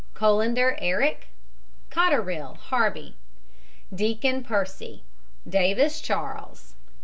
COLANDER, 0.15 0.79
ERIC. 0.81 1.27
COTTERILL, 1.91 2.55
HARBY. 2.71 3.15
DEACON, 3.93 4.43
PERCY. 4.43 5.03
DAVIS, 5.47 6.01
CHARLES. 6.01 6.73